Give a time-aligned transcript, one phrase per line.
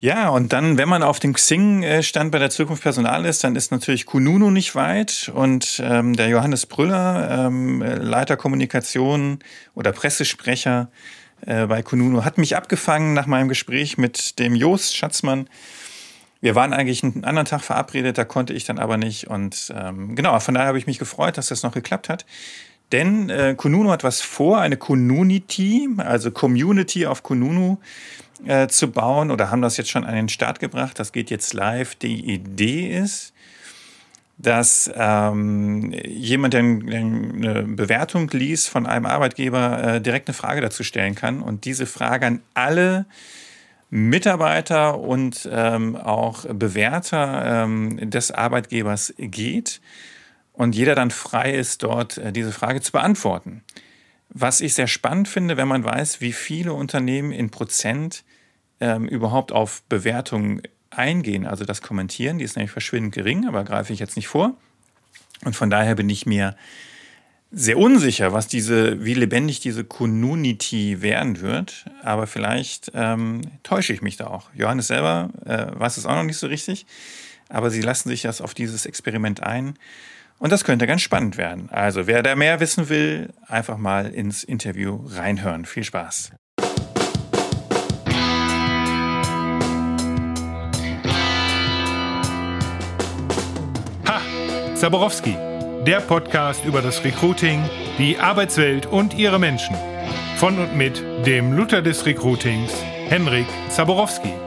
[0.00, 3.72] Ja, und dann, wenn man auf dem Xing-Stand bei der Zukunft Personal ist, dann ist
[3.72, 9.40] natürlich Kununu nicht weit und ähm, der Johannes Brüller, ähm, Leiter Kommunikation
[9.74, 10.88] oder Pressesprecher
[11.44, 15.50] äh, bei Kununu, hat mich abgefangen nach meinem Gespräch mit dem Jost Schatzmann.
[16.40, 19.26] Wir waren eigentlich einen anderen Tag verabredet, da konnte ich dann aber nicht.
[19.26, 22.24] Und ähm, genau, von daher habe ich mich gefreut, dass das noch geklappt hat.
[22.92, 27.78] Denn äh, Kununu hat was vor, eine Kununity, also Community auf Kununu
[28.46, 30.98] äh, zu bauen oder haben das jetzt schon an den Start gebracht.
[30.98, 31.94] Das geht jetzt live.
[31.96, 33.32] Die Idee ist,
[34.38, 40.84] dass ähm, jemand, der eine Bewertung liest von einem Arbeitgeber, äh, direkt eine Frage dazu
[40.84, 43.06] stellen kann und diese Frage an alle
[43.90, 49.80] Mitarbeiter und ähm, auch Bewerter ähm, des Arbeitgebers geht
[50.52, 53.62] und jeder dann frei ist, dort äh, diese Frage zu beantworten.
[54.30, 58.24] Was ich sehr spannend finde, wenn man weiß, wie viele Unternehmen in Prozent
[58.80, 63.92] ähm, überhaupt auf Bewertungen eingehen, also das Kommentieren, die ist nämlich verschwindend gering, aber greife
[63.92, 64.56] ich jetzt nicht vor.
[65.44, 66.56] Und von daher bin ich mir
[67.50, 71.86] sehr unsicher, was diese, wie lebendig diese Community werden wird.
[72.02, 74.50] Aber vielleicht ähm, täusche ich mich da auch.
[74.54, 76.86] Johannes selber äh, weiß es auch noch nicht so richtig,
[77.48, 79.78] aber sie lassen sich das auf dieses Experiment ein.
[80.38, 81.68] Und das könnte ganz spannend werden.
[81.70, 85.64] Also wer da mehr wissen will, einfach mal ins Interview reinhören.
[85.64, 86.32] Viel Spaß.
[94.78, 95.34] Zaborowski,
[95.84, 99.74] der Podcast über das Recruiting, die Arbeitswelt und ihre Menschen.
[100.36, 102.72] Von und mit dem Luther des Recruitings,
[103.08, 104.37] Henrik Zaborowski.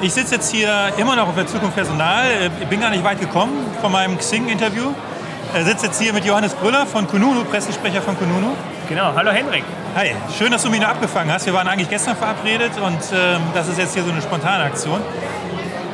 [0.00, 2.24] Ich sitze jetzt hier immer noch auf der Zukunft Personal.
[2.60, 4.92] Ich bin gar nicht weit gekommen von meinem Xing-Interview.
[5.58, 8.52] Ich sitze jetzt hier mit Johannes Brüller von Kununu, Pressesprecher von Kununu.
[8.88, 9.64] Genau, hallo Henrik.
[9.96, 11.46] Hi, schön, dass du mich noch abgefangen hast.
[11.46, 15.00] Wir waren eigentlich gestern verabredet und ähm, das ist jetzt hier so eine spontane Aktion.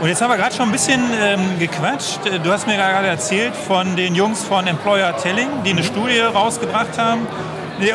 [0.02, 2.18] Und jetzt haben wir gerade schon ein bisschen ähm, gequatscht.
[2.42, 6.98] Du hast mir gerade erzählt von den Jungs von Employer Telling, die eine Studie rausgebracht
[6.98, 7.26] haben,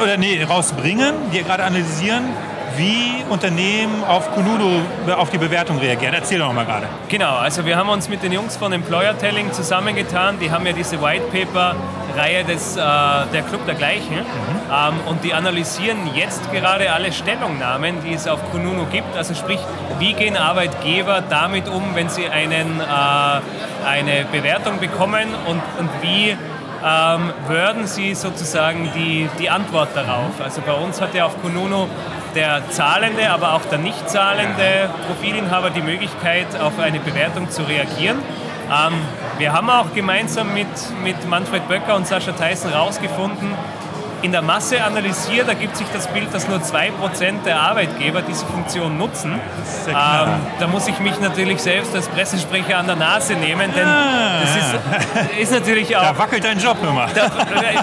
[0.04, 2.24] oder nee, rausbringen, die gerade analysieren,
[2.80, 4.82] wie Unternehmen auf Kununu
[5.16, 6.14] auf die Bewertung reagieren.
[6.14, 6.88] Erzähl doch mal gerade.
[7.10, 10.40] Genau, also wir haben uns mit den Jungs von Employer Telling zusammengetan.
[10.40, 11.76] Die haben ja diese White Paper
[12.16, 14.16] Reihe des, äh, der Club der Gleichen.
[14.16, 14.24] Mhm.
[14.72, 19.16] Ähm, und die analysieren jetzt gerade alle Stellungnahmen, die es auf Kununu gibt.
[19.16, 19.60] Also sprich,
[20.00, 26.36] wie gehen Arbeitgeber damit um, wenn sie einen, äh, eine Bewertung bekommen und, und wie
[26.82, 30.40] ähm, würden Sie sozusagen die, die Antwort darauf?
[30.42, 31.88] Also bei uns hat ja auf Kununu
[32.36, 38.18] der zahlende, aber auch der nicht zahlende Profilinhaber die Möglichkeit, auf eine Bewertung zu reagieren.
[38.70, 38.94] Ähm,
[39.38, 40.68] wir haben auch gemeinsam mit,
[41.04, 43.54] mit Manfred Böcker und Sascha Theissen herausgefunden,
[44.22, 48.98] in der Masse analysiert ergibt sich das Bild, dass nur 2% der Arbeitgeber diese Funktion
[48.98, 49.34] nutzen.
[49.88, 54.42] Ähm, da muss ich mich natürlich selbst als Pressesprecher an der Nase nehmen, denn ah.
[54.42, 56.02] das ist, ist, natürlich auch...
[56.02, 57.08] Da wackelt dein Job immer.
[57.14, 57.30] Da,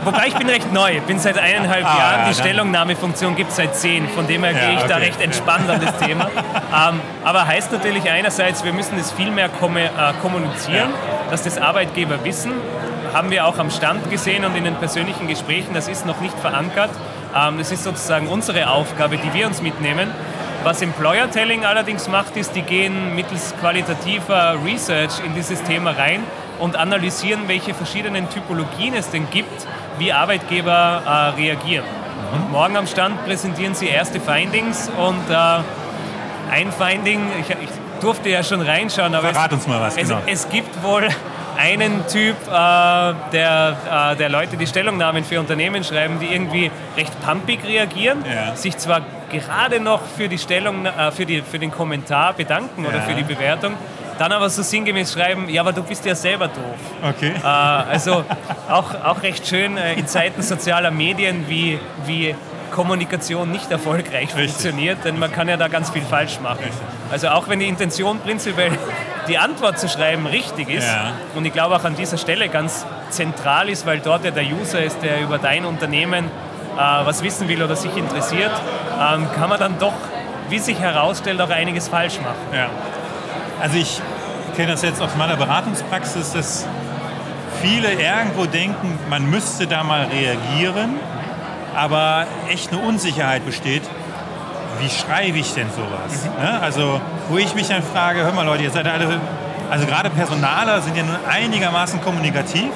[0.05, 3.75] wobei ich bin recht neu, bin seit eineinhalb ah, Jahren, die Stellungnahmefunktion gibt es seit
[3.77, 6.27] zehn, von dem her ja, gehe ich okay, da recht entspannt an das Thema.
[6.27, 11.31] Ähm, aber heißt natürlich einerseits, wir müssen es viel mehr äh, kommunizieren, ja.
[11.31, 12.53] dass das Arbeitgeber wissen,
[13.17, 16.39] haben wir auch am Stand gesehen und in den persönlichen Gesprächen, das ist noch nicht
[16.39, 16.91] verankert.
[17.35, 20.11] Ähm, das ist sozusagen unsere Aufgabe, die wir uns mitnehmen.
[20.65, 26.25] Was Employer Telling allerdings macht, ist, die gehen mittels qualitativer Research in dieses Thema rein
[26.59, 29.67] und analysieren, welche verschiedenen Typologien es denn gibt,
[29.99, 31.87] wie Arbeitgeber äh, reagieren.
[32.35, 35.61] Und morgen am Stand präsentieren sie erste Findings und äh,
[36.53, 37.71] ein Finding, ich, ich,
[38.03, 40.19] durfte ja schon reinschauen, aber Verrat es, uns mal was, genau.
[40.27, 41.09] es, es gibt wohl
[41.59, 42.51] einen Typ äh,
[43.33, 43.77] der,
[44.13, 48.57] äh, der Leute, die Stellungnahmen für Unternehmen schreiben, die irgendwie recht pumpig reagieren, ja.
[48.57, 52.91] sich zwar gerade noch für, die Stellung, äh, für, die, für den Kommentar bedanken ja.
[52.91, 53.75] oder für die Bewertung,
[54.19, 57.15] dann aber so sinngemäß schreiben, ja, aber du bist ja selber doof.
[57.17, 57.33] Okay.
[57.43, 58.25] Äh, also
[58.69, 62.35] auch, auch recht schön äh, in Zeiten sozialer Medien, wie, wie
[62.71, 64.51] Kommunikation nicht erfolgreich Richtig.
[64.51, 66.59] funktioniert, denn man kann ja da ganz viel falsch machen.
[66.59, 66.81] Richtig.
[67.11, 68.73] Also auch wenn die Intention prinzipiell
[69.29, 71.13] die Antwort zu schreiben richtig ist ja.
[71.35, 74.83] und ich glaube auch an dieser Stelle ganz zentral ist, weil dort ja der User
[74.83, 76.27] ist, der über dein Unternehmen
[76.77, 78.53] äh, was wissen will oder sich interessiert,
[78.95, 79.95] ähm, kann man dann doch,
[80.49, 82.37] wie sich herausstellt, auch einiges falsch machen.
[82.53, 82.69] Ja.
[83.61, 84.01] Also ich
[84.55, 86.67] kenne das jetzt aus meiner Beratungspraxis, dass
[87.63, 91.01] viele irgendwo denken, man müsste da mal reagieren,
[91.77, 93.83] aber echt eine Unsicherheit besteht,
[94.81, 96.25] wie schreibe ich denn sowas?
[96.25, 96.43] Mhm.
[96.43, 96.61] Ne?
[96.61, 99.21] Also, wo ich mich dann frage, hör mal Leute, ihr seid alle,
[99.71, 102.71] also gerade Personaler sind ja nun einigermaßen kommunikativ.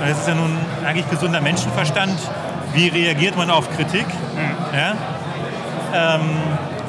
[0.00, 2.18] Und das ist ja nun eigentlich gesunder Menschenverstand.
[2.72, 4.06] Wie reagiert man auf Kritik?
[4.06, 4.76] Mhm.
[4.76, 4.94] Ja?
[5.94, 6.20] Ähm,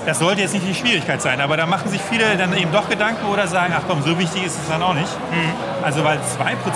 [0.06, 2.90] das sollte jetzt nicht die Schwierigkeit sein, aber da machen sich viele dann eben doch
[2.90, 5.12] Gedanken oder sagen, ach komm, so wichtig ist es dann auch nicht.
[5.32, 5.84] Mhm.
[5.84, 6.20] Also weil 2%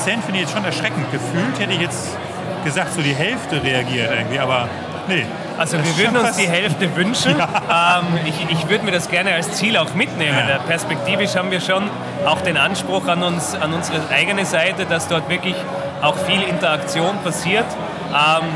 [0.04, 1.12] finde ich jetzt schon erschreckend.
[1.12, 2.18] Gefühlt hätte ich jetzt
[2.64, 4.68] gesagt, so die Hälfte reagiert irgendwie, aber
[5.08, 5.26] nee.
[5.58, 7.36] Also wir würden uns die Hälfte wünschen.
[7.70, 8.00] Ja.
[8.00, 10.38] Ähm, ich, ich würde mir das gerne als Ziel auch mitnehmen.
[10.48, 10.58] Ja.
[10.60, 11.90] Perspektivisch haben wir schon
[12.26, 15.56] auch den Anspruch an, uns, an unsere eigene Seite, dass dort wirklich
[16.02, 17.66] auch viel Interaktion passiert.
[18.10, 18.48] Ähm,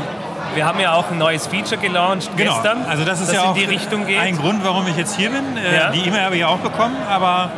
[0.54, 2.54] wir haben ja auch ein neues Feature gelauncht genau.
[2.54, 5.56] gestern, also das ist ja auch ein Grund, warum ich jetzt hier bin.
[5.56, 5.90] Äh, ja.
[5.90, 7.50] Die E-Mail habe ich ja auch bekommen, aber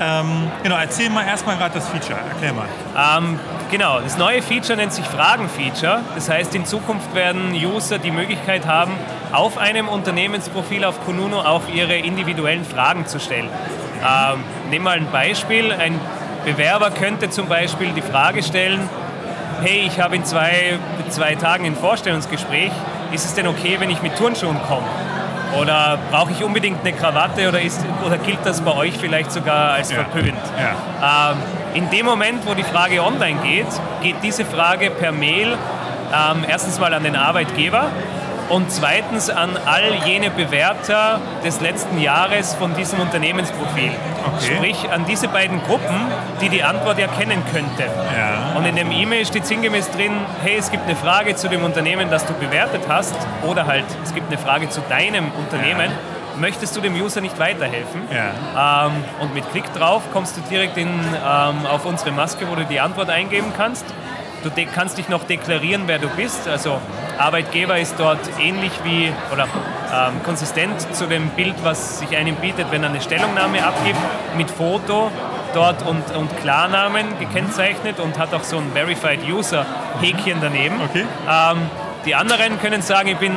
[0.00, 2.66] ähm, genau, erzähl mal erstmal gerade das Feature, erklär mal.
[2.96, 3.38] Ähm,
[3.70, 6.00] genau, das neue Feature nennt sich Fragen-Feature.
[6.14, 8.92] Das heißt, in Zukunft werden User die Möglichkeit haben,
[9.32, 13.48] auf einem Unternehmensprofil auf Konuno auch ihre individuellen Fragen zu stellen.
[14.04, 15.72] Ähm, nehmen wir mal ein Beispiel.
[15.72, 15.98] Ein
[16.44, 18.88] Bewerber könnte zum Beispiel die Frage stellen,
[19.62, 22.72] hey, ich habe in zwei, zwei Tagen ein Vorstellungsgespräch,
[23.12, 24.86] ist es denn okay, wenn ich mit Turnschuhen komme?
[25.60, 29.72] Oder brauche ich unbedingt eine Krawatte oder, ist, oder gilt das bei euch vielleicht sogar
[29.72, 30.04] als ja.
[30.04, 30.34] verpönt?
[30.58, 31.32] Ja.
[31.32, 31.38] Ähm,
[31.74, 33.66] in dem Moment, wo die Frage online geht,
[34.02, 35.56] geht diese Frage per Mail
[36.12, 37.90] ähm, erstens mal an den Arbeitgeber
[38.48, 43.90] und zweitens an all jene Bewerter des letzten Jahres von diesem Unternehmensprofil.
[43.90, 44.54] Okay.
[44.54, 45.96] Sprich an diese beiden Gruppen,
[46.40, 47.84] die die Antwort erkennen könnte.
[47.84, 48.56] Ja.
[48.56, 50.12] Und in dem E-Mail steht sinngemäß drin,
[50.42, 53.14] hey, es gibt eine Frage zu dem Unternehmen, das du bewertet hast
[53.46, 55.90] oder halt, es gibt eine Frage zu deinem Unternehmen.
[55.90, 58.02] Ja möchtest du dem User nicht weiterhelfen.
[58.12, 58.86] Ja.
[58.86, 62.64] Ähm, und mit Klick drauf kommst du direkt in, ähm, auf unsere Maske, wo du
[62.64, 63.84] die Antwort eingeben kannst.
[64.44, 66.46] Du kannst dich noch deklarieren, wer du bist.
[66.46, 66.78] Also
[67.16, 72.66] Arbeitgeber ist dort ähnlich wie oder ähm, konsistent zu dem Bild, was sich einem bietet,
[72.70, 73.98] wenn er eine Stellungnahme abgibt,
[74.36, 75.10] mit Foto
[75.54, 79.64] dort und, und Klarnamen gekennzeichnet und hat auch so ein Verified User
[80.02, 80.78] Häkchen daneben.
[80.82, 81.04] Okay.
[81.26, 81.70] Ähm,
[82.04, 83.32] die anderen können sagen, ich bin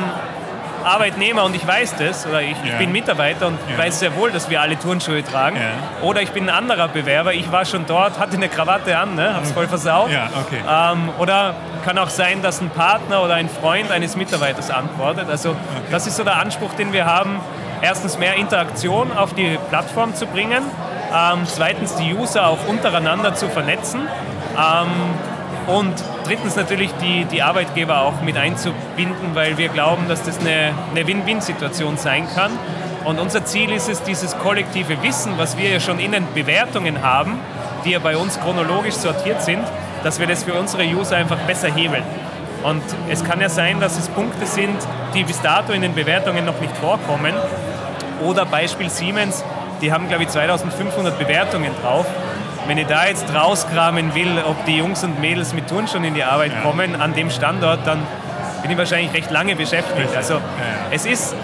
[0.88, 3.78] Arbeitnehmer und ich weiß das, oder ich, ich bin Mitarbeiter und ja.
[3.78, 5.56] weiß sehr wohl, dass wir alle Turnschuhe tragen.
[5.56, 6.06] Ja.
[6.06, 9.34] Oder ich bin ein anderer Bewerber, ich war schon dort, hatte eine Krawatte an, ne,
[9.34, 10.10] hab's voll versaut.
[10.10, 10.60] Ja, okay.
[10.68, 11.54] Ähm, oder
[11.84, 15.28] kann auch sein, dass ein Partner oder ein Freund eines Mitarbeiters antwortet.
[15.30, 15.58] Also okay.
[15.90, 17.40] das ist so der Anspruch, den wir haben.
[17.80, 20.64] Erstens mehr Interaktion auf die Plattform zu bringen.
[21.14, 24.00] Ähm, zweitens die User auch untereinander zu vernetzen.
[24.56, 24.88] Ähm,
[25.68, 25.92] und
[26.24, 31.06] drittens natürlich die, die Arbeitgeber auch mit einzubinden, weil wir glauben, dass das eine, eine
[31.06, 32.50] Win-Win-Situation sein kann.
[33.04, 37.02] Und unser Ziel ist es, dieses kollektive Wissen, was wir ja schon in den Bewertungen
[37.02, 37.38] haben,
[37.84, 39.62] die ja bei uns chronologisch sortiert sind,
[40.02, 42.04] dass wir das für unsere User einfach besser hebeln.
[42.62, 44.76] Und es kann ja sein, dass es Punkte sind,
[45.14, 47.34] die bis dato in den Bewertungen noch nicht vorkommen.
[48.24, 49.44] Oder Beispiel Siemens,
[49.80, 52.06] die haben, glaube ich, 2500 Bewertungen drauf.
[52.68, 56.22] Wenn ich da jetzt rauskramen will, ob die Jungs und Mädels mit Turnschuhen in die
[56.22, 56.60] Arbeit ja.
[56.60, 58.06] kommen an dem Standort, dann
[58.60, 60.14] bin ich wahrscheinlich recht lange beschäftigt.
[60.14, 60.40] Also ja.
[60.90, 61.34] es ist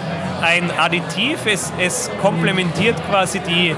[0.43, 3.69] ein Additiv, es, es komplementiert quasi die,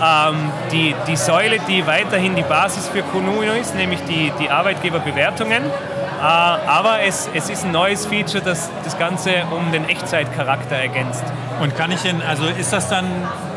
[0.00, 5.64] ähm, die, die Säule, die weiterhin die Basis für Konuno ist, nämlich die, die Arbeitgeberbewertungen.
[5.64, 11.24] Äh, aber es, es ist ein neues Feature, das das Ganze um den Echtzeitcharakter ergänzt.
[11.60, 13.06] Und kann ich denn, also ist das dann,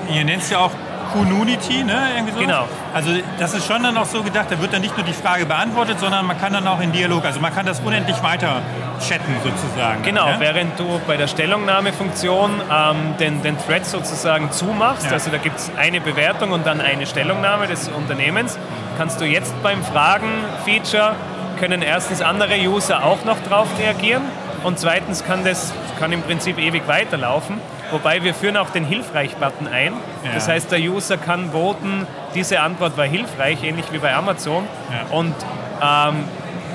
[0.09, 0.71] ihr nennt es ja auch
[1.13, 1.97] Community, ne?
[2.15, 2.39] Irgendwie so.
[2.39, 2.67] Genau.
[2.93, 5.45] Also das ist schon dann auch so gedacht, da wird dann nicht nur die Frage
[5.45, 8.61] beantwortet, sondern man kann dann auch in Dialog, also man kann das unendlich weiter
[9.05, 10.03] chatten sozusagen.
[10.03, 10.39] Genau, ja?
[10.39, 15.11] während du bei der Stellungnahmefunktion ähm, den, den Thread sozusagen zumachst, ja.
[15.11, 18.57] also da gibt es eine Bewertung und dann eine Stellungnahme des Unternehmens,
[18.97, 21.15] kannst du jetzt beim Fragen-Feature
[21.59, 24.23] können erstens andere User auch noch drauf reagieren
[24.65, 27.59] und zweitens kann das kann im Prinzip ewig weiterlaufen.
[27.91, 29.93] Wobei wir führen auch den Hilfreich-Button ein.
[30.23, 30.31] Ja.
[30.33, 34.67] Das heißt, der User kann voten, diese Antwort war hilfreich, ähnlich wie bei Amazon.
[34.91, 35.15] Ja.
[35.15, 35.35] Und
[35.81, 36.25] ähm,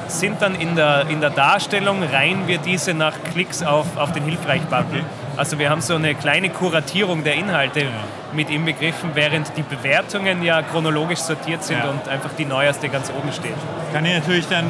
[0.07, 4.25] sind dann in der, in der Darstellung, reihen wir diese nach Klicks auf, auf den
[4.25, 5.01] Hilfreich-Button.
[5.01, 5.05] Okay.
[5.37, 7.91] Also wir haben so eine kleine Kuratierung der Inhalte ja.
[8.33, 13.33] mit inbegriffen, während die Bewertungen ja chronologisch sortiert sind und einfach die neueste ganz oben
[13.33, 13.55] steht.
[13.93, 14.67] Kann ich natürlich dann,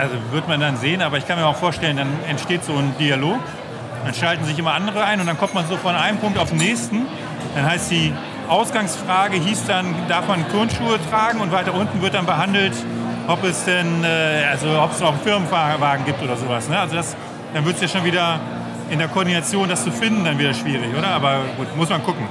[0.00, 2.94] also wird man dann sehen, aber ich kann mir auch vorstellen, dann entsteht so ein
[2.98, 3.40] Dialog
[4.04, 6.50] dann schalten sich immer andere ein und dann kommt man so von einem Punkt auf
[6.50, 7.06] den nächsten.
[7.54, 8.12] Dann heißt die
[8.48, 12.72] Ausgangsfrage hieß dann, darf man Turnschuhe tragen und weiter unten wird dann behandelt,
[13.28, 16.68] ob es denn, äh, also ob es auch einen Firmenwagen gibt oder sowas.
[16.68, 16.78] Ne?
[16.78, 17.16] Also das,
[17.54, 18.40] dann wird es ja schon wieder
[18.90, 21.08] in der Koordination, das zu finden, dann wieder schwierig, oder?
[21.08, 22.26] Aber gut, muss man gucken.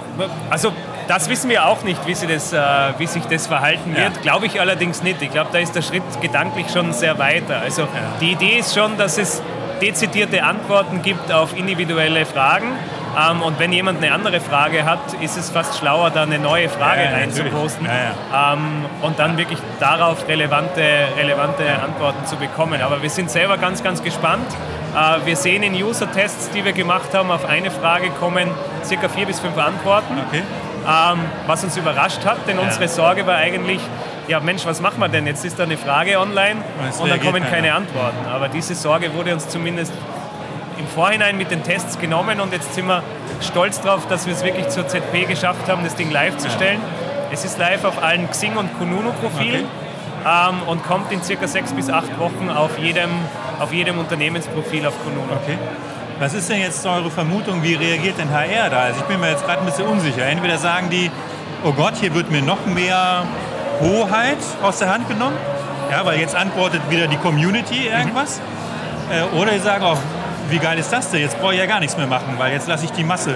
[0.50, 0.74] Also
[1.10, 2.60] das wissen wir auch nicht, wie, sie das, äh,
[3.00, 4.16] wie sich das verhalten wird.
[4.16, 4.22] Ja.
[4.22, 5.22] Glaube ich allerdings nicht.
[5.24, 7.62] Ich glaube, da ist der Schritt gedanklich schon sehr weiter.
[7.62, 7.88] Also ja.
[8.22, 9.42] die Idee ist schon, dass es
[9.82, 12.68] dezidierte Antworten gibt auf individuelle Fragen.
[13.18, 16.70] Ähm, und wenn jemand eine andere Frage hat, ist es fast schlauer, da eine neue
[16.70, 17.88] Frage Ja, ja, reinzuposten.
[17.88, 20.84] Ja, ähm, und dann wirklich darauf relevante,
[21.18, 22.84] relevante Antworten zu bekommen.
[22.84, 24.46] Aber wir sind selber ganz, ganz gespannt.
[24.96, 28.52] Äh, wir sehen in User-Tests, die wir gemacht haben, auf eine Frage kommen
[28.86, 30.14] circa vier bis fünf Antworten.
[30.28, 30.44] Okay.
[30.88, 33.82] Ähm, was uns überrascht hat, denn unsere Sorge war eigentlich,
[34.28, 35.26] ja Mensch, was machen wir denn?
[35.28, 37.76] Jetzt ist da eine Frage online Und und reagiert kommen keine keiner.
[37.76, 38.26] Antworten.
[38.32, 39.92] Aber diese Sorge wurde uns zumindest
[40.78, 43.04] im Vorhinein mit den Tests genommen und jetzt sind wir
[43.42, 46.80] stolz darauf, dass wir es wirklich zur ZP geschafft haben, das Ding live zu stellen.
[47.32, 49.66] Es ist live auf allen Xing- und Kununu-Profilen
[50.26, 53.10] ähm, und kommt in circa sechs bis acht Wochen auf jedem,
[53.60, 55.34] auf jedem Unternehmensprofil auf Kununu.
[55.44, 55.58] Okay.
[56.20, 58.80] Was ist denn jetzt eure Vermutung, wie reagiert denn HR da?
[58.82, 60.26] Also ich bin mir jetzt gerade ein bisschen unsicher.
[60.26, 61.10] Entweder sagen die,
[61.64, 63.24] oh Gott, hier wird mir noch mehr
[63.80, 65.38] Hoheit aus der Hand genommen,
[65.90, 68.42] ja, weil jetzt antwortet wieder die Community irgendwas.
[69.10, 69.98] Äh, oder die sagen auch,
[70.50, 71.22] wie geil ist das denn?
[71.22, 73.36] Jetzt brauche ich ja gar nichts mehr machen, weil jetzt lasse ich die Masse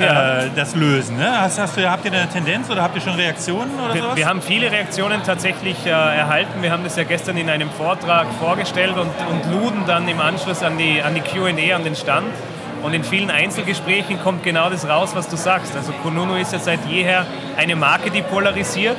[0.00, 0.40] Ja.
[0.42, 1.16] äh, das lösen.
[1.16, 1.40] Ne?
[1.40, 4.16] Hast, hast du, habt ihr eine Tendenz oder habt ihr schon Reaktionen oder Wir, sowas?
[4.16, 6.62] wir haben viele Reaktionen tatsächlich äh, erhalten.
[6.62, 10.62] Wir haben das ja gestern in einem Vortrag vorgestellt und, und luden dann im Anschluss
[10.62, 12.26] an die, an die QA, an den Stand.
[12.82, 15.76] Und in vielen Einzelgesprächen kommt genau das raus, was du sagst.
[15.76, 18.96] Also Kununu ist ja seit jeher eine Marke, die polarisiert.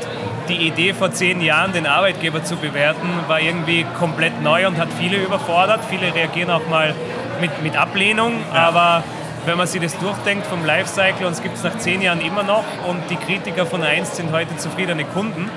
[0.47, 4.87] Die Idee vor zehn Jahren, den Arbeitgeber zu bewerten, war irgendwie komplett neu und hat
[4.97, 5.81] viele überfordert.
[5.89, 6.93] Viele reagieren auch mal
[7.41, 9.03] mit, mit Ablehnung, aber
[9.45, 12.63] wenn man sich das durchdenkt vom Lifecycle, uns gibt es nach zehn Jahren immer noch
[12.87, 15.49] und die Kritiker von 1 sind heute zufriedene Kunden.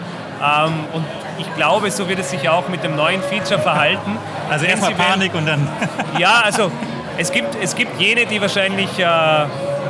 [0.43, 1.05] Ähm, und
[1.39, 4.19] ich glaube, so wird es sich auch mit dem neuen Feature verhalten.
[4.51, 5.69] also erstmal Panik und dann.
[6.19, 6.71] ja, also
[7.19, 9.05] es gibt, es gibt jene, die wahrscheinlich äh,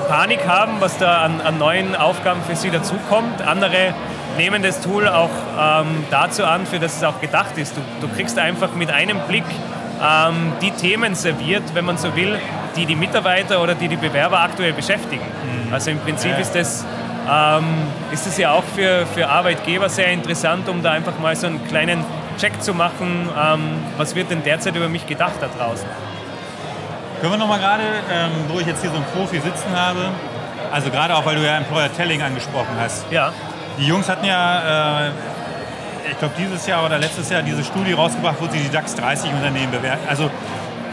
[0.09, 3.43] Panik haben, was da an, an neuen Aufgaben für sie dazukommt.
[3.43, 3.95] Andere
[4.37, 7.76] nehmen das Tool auch ähm, dazu an, für das es auch gedacht ist.
[7.76, 9.45] Du, du kriegst einfach mit einem Blick
[10.03, 12.38] ähm, die Themen serviert, wenn man so will,
[12.76, 15.25] die die Mitarbeiter oder die die Bewerber aktuell beschäftigen.
[15.73, 16.38] Also im Prinzip Ja.
[16.38, 16.85] ist das
[17.28, 17.64] ähm,
[18.12, 21.66] ist es ja auch für, für Arbeitgeber sehr interessant, um da einfach mal so einen
[21.66, 22.04] kleinen
[22.38, 23.61] Check zu machen, ähm,
[23.97, 25.88] was wird denn derzeit über mich gedacht da draußen.
[27.21, 30.11] Können wir noch mal gerade, ähm, wo ich jetzt hier so einen Profi sitzen habe,
[30.71, 33.06] also gerade auch, weil du ja Employer Telling angesprochen hast.
[33.11, 33.33] Ja,
[33.78, 35.11] Die Jungs hatten ja, äh,
[36.11, 39.33] ich glaube dieses Jahr oder letztes Jahr diese Studie rausgebracht, wo sie die DAX 30
[39.33, 40.30] Unternehmen bewerten, also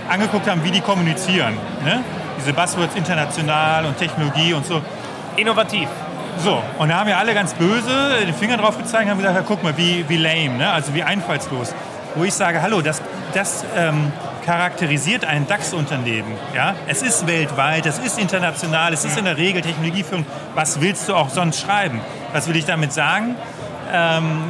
[0.10, 1.58] angeguckt haben, wie die kommunizieren.
[1.84, 2.04] Ne?
[2.38, 4.82] Diese Buzzwords international und Technologie und so.
[5.36, 5.88] innovativ.
[6.40, 9.36] So, und da haben ja alle ganz böse den Finger drauf gezeigt und haben gesagt,
[9.36, 10.72] ja, guck mal, wie, wie lame, ne?
[10.72, 11.74] also wie einfallslos.
[12.16, 13.02] Wo ich sage, hallo, das,
[13.34, 14.12] das ähm,
[14.46, 16.34] charakterisiert ein DAX-Unternehmen.
[16.54, 16.76] Ja?
[16.88, 20.26] Es ist weltweit, es ist international, es ist in der Regel Technologieführung.
[20.56, 22.02] Was willst du auch sonst schreiben?
[22.34, 23.36] Was will ich damit sagen?
[23.92, 24.44] Ähm,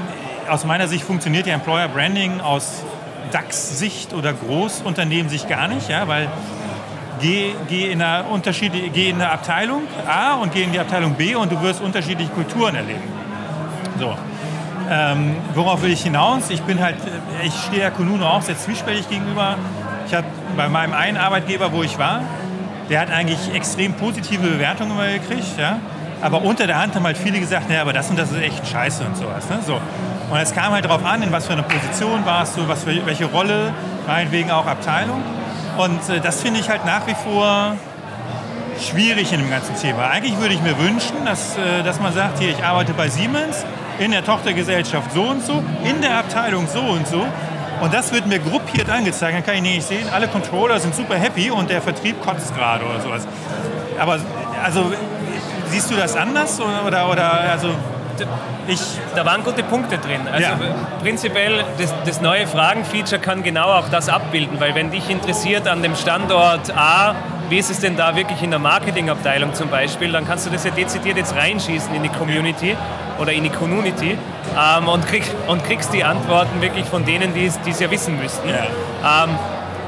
[0.50, 2.84] aus meiner Sicht funktioniert ja Employer Branding aus
[3.34, 6.08] DAX-Sicht oder Großunternehmen-Sicht gar nicht, ja?
[6.08, 6.30] weil
[7.22, 11.16] geh, geh, in eine Unterschied, geh in eine Abteilung A und geh in die Abteilung
[11.16, 13.04] B und du wirst unterschiedliche Kulturen erleben.
[14.00, 14.16] So.
[14.90, 16.50] Ähm, worauf will ich hinaus?
[16.50, 19.56] Ich bin halt, äh, ich stehe ja Kununu auch sehr zwiespältig gegenüber.
[20.06, 22.22] Ich habe bei meinem einen Arbeitgeber, wo ich war,
[22.90, 25.80] der hat eigentlich extrem positive Bewertungen immer gekriegt, ja.
[26.24, 28.66] Aber unter der Hand haben halt viele gesagt, naja, aber das und das ist echt
[28.66, 29.50] scheiße und sowas.
[29.50, 29.60] Ne?
[29.68, 29.74] So.
[29.74, 33.06] Und es kam halt darauf an, in was für einer Position warst du, was für,
[33.06, 33.74] welche Rolle,
[34.08, 35.22] meinetwegen auch Abteilung.
[35.78, 37.76] Und äh, das finde ich halt nach wie vor
[38.80, 40.08] schwierig in dem ganzen Thema.
[40.08, 43.66] Eigentlich würde ich mir wünschen, dass, äh, dass man sagt, hier, ich arbeite bei Siemens,
[44.00, 47.26] in der Tochtergesellschaft so und so, in der Abteilung so und so.
[47.82, 49.36] Und das wird mir gruppiert angezeigt.
[49.36, 52.86] Dann kann ich nicht sehen, alle Controller sind super happy und der Vertrieb kotzt gerade
[52.86, 53.28] oder sowas.
[54.00, 54.20] Aber
[54.64, 54.94] also,
[55.74, 56.60] siehst du das anders?
[56.60, 57.70] Oder, oder, also,
[58.68, 58.80] ich,
[59.16, 60.22] Da waren gute Punkte drin.
[60.32, 60.60] Also Ja.
[61.02, 65.82] prinzipiell, das, das neue Fragen-Feature kann genau auch das abbilden, weil wenn dich interessiert an
[65.82, 67.16] dem Standort A,
[67.50, 70.64] wie ist es denn da wirklich in der Marketingabteilung zum Beispiel, dann kannst du das
[70.64, 72.78] ja dezidiert jetzt reinschießen in die Community
[73.20, 74.18] oder in die Community
[74.58, 78.48] ähm, und, krieg, und kriegst die Antworten wirklich von denen, die es ja wissen müssten.
[78.48, 79.30] Ähm,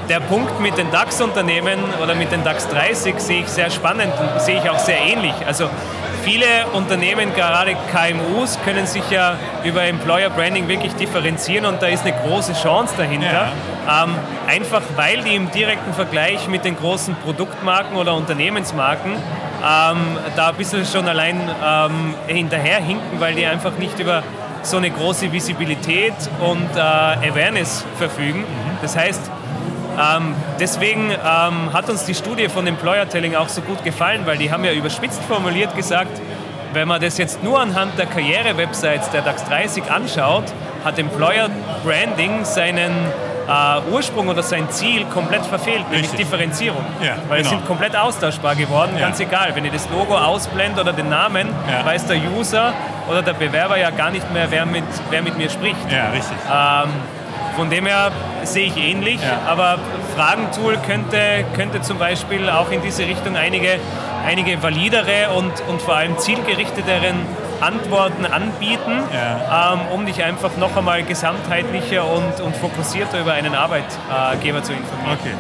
[0.10, 4.42] der Punkt mit den DAX-Unternehmen oder mit den DAX 30 sehe ich sehr spannend und
[4.42, 5.34] sehe ich auch sehr ähnlich.
[5.46, 5.70] Also
[6.24, 12.06] viele Unternehmen, gerade KMUs, können sich ja über Employer Branding wirklich differenzieren und da ist
[12.06, 13.48] eine große Chance dahinter.
[13.88, 14.16] Ähm,
[14.48, 20.56] einfach weil die im direkten Vergleich mit den großen Produktmarken oder Unternehmensmarken ähm, da ein
[20.56, 24.24] bisschen schon allein ähm, hinterherhinken, weil die einfach nicht über
[24.64, 28.44] so eine große Visibilität und äh, Awareness verfügen.
[28.82, 29.32] Das heißt,
[30.00, 34.38] ähm, deswegen ähm, hat uns die Studie von Employer Telling auch so gut gefallen, weil
[34.38, 36.20] die haben ja überspitzt formuliert gesagt,
[36.74, 40.44] wenn man das jetzt nur anhand der Karriere-Websites der DAX 30 anschaut,
[40.84, 41.50] hat Employer
[41.86, 42.92] Branding seinen
[43.48, 46.20] äh, Ursprung oder sein Ziel komplett verfehlt, nämlich Richtig.
[46.20, 46.84] Differenzierung.
[47.02, 47.50] Ja, Weil genau.
[47.52, 49.02] sie sind komplett austauschbar geworden, Ja.
[49.06, 49.52] ganz egal.
[49.56, 51.86] Wenn ich das Logo ausblende oder den Namen, Ja.
[51.86, 52.74] weiß der User
[53.08, 55.78] oder der Bewerber ja gar nicht mehr, wer mit, wer mit mir spricht.
[55.92, 56.36] Ja, richtig.
[56.52, 56.90] Ähm,
[57.56, 58.12] von dem her
[58.44, 59.50] sehe ich ähnlich, Ja.
[59.52, 59.78] aber
[60.16, 63.80] Fragentool könnte, könnte zum Beispiel auch in diese Richtung einige,
[64.26, 67.14] einige validere und, und vor allem zielgerichtetere
[67.62, 69.74] Antworten anbieten, Ja.
[69.74, 75.18] ähm, um dich einfach noch einmal gesamtheitlicher und, und fokussierter über einen Arbeitgeber zu informieren.
[75.20, 75.32] Okay.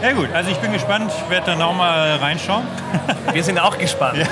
[0.00, 2.62] Ja gut, also ich bin gespannt, ich werde dann auch mal reinschauen.
[3.32, 4.18] Wir sind auch gespannt.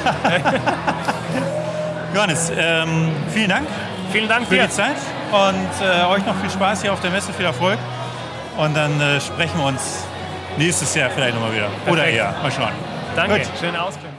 [2.14, 3.66] Johannes, ähm, vielen Dank
[4.12, 4.62] Vielen Dank für dir.
[4.64, 4.94] die Zeit
[5.32, 7.78] und äh, euch noch viel Spaß hier auf der Messe, viel Erfolg.
[8.56, 10.04] Und dann äh, sprechen wir uns
[10.56, 11.68] nächstes Jahr vielleicht nochmal wieder.
[11.86, 12.16] Oder Perfekt.
[12.16, 12.34] eher.
[12.42, 12.72] Mal schauen.
[13.14, 13.48] Danke, Gut.
[13.60, 14.15] schönen Ausblick.